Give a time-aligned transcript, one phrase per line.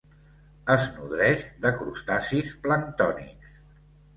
[0.75, 3.57] Es nodreix de crustacis planctònics.